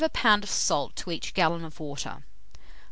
of 0.25 0.49
salt 0.49 0.95
to 0.95 1.11
each 1.11 1.31
gallon 1.35 1.63
of 1.63 1.79
water. 1.79 2.23